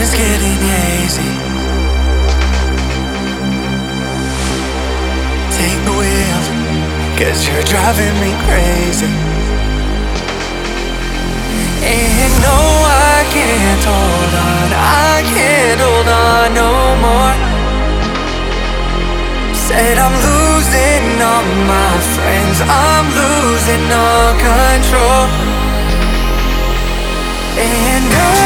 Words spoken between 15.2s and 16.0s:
can't